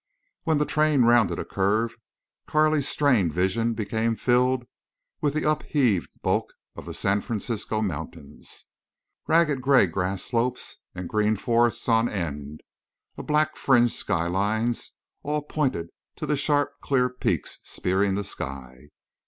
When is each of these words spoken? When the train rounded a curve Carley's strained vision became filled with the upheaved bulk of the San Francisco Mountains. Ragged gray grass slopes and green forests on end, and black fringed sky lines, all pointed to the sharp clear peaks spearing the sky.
When 0.45 0.57
the 0.57 0.65
train 0.65 1.03
rounded 1.03 1.37
a 1.37 1.45
curve 1.45 1.95
Carley's 2.47 2.87
strained 2.87 3.35
vision 3.35 3.75
became 3.75 4.15
filled 4.15 4.65
with 5.21 5.35
the 5.35 5.47
upheaved 5.47 6.19
bulk 6.23 6.53
of 6.75 6.87
the 6.87 6.93
San 6.95 7.21
Francisco 7.21 7.83
Mountains. 7.83 8.65
Ragged 9.27 9.61
gray 9.61 9.85
grass 9.85 10.23
slopes 10.23 10.77
and 10.95 11.07
green 11.07 11.35
forests 11.35 11.87
on 11.87 12.09
end, 12.09 12.61
and 13.15 13.27
black 13.27 13.55
fringed 13.57 13.91
sky 13.93 14.25
lines, 14.25 14.93
all 15.21 15.43
pointed 15.43 15.91
to 16.15 16.25
the 16.25 16.35
sharp 16.35 16.81
clear 16.81 17.07
peaks 17.07 17.59
spearing 17.61 18.15
the 18.15 18.23
sky. 18.23 18.89